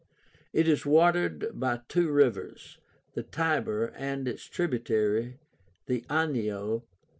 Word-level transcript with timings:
It 0.51 0.67
is 0.67 0.83
watered 0.83 1.59
by 1.59 1.81
two 1.87 2.09
rivers, 2.11 2.79
the 3.13 3.21
Tiber, 3.21 3.91
and 3.95 4.27
its 4.27 4.45
tributary, 4.45 5.37
the 5.85 6.01
Anio. 6.09 6.81